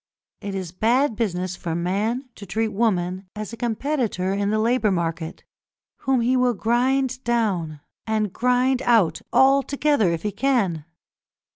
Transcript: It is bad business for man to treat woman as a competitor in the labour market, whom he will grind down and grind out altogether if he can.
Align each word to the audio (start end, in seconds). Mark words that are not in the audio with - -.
It 0.41 0.55
is 0.55 0.71
bad 0.71 1.15
business 1.15 1.55
for 1.55 1.75
man 1.75 2.27
to 2.33 2.47
treat 2.47 2.69
woman 2.69 3.27
as 3.35 3.53
a 3.53 3.55
competitor 3.55 4.33
in 4.33 4.49
the 4.49 4.57
labour 4.57 4.89
market, 4.89 5.43
whom 5.97 6.21
he 6.21 6.35
will 6.35 6.55
grind 6.55 7.23
down 7.23 7.81
and 8.07 8.33
grind 8.33 8.81
out 8.81 9.21
altogether 9.31 10.09
if 10.11 10.23
he 10.23 10.31
can. 10.31 10.85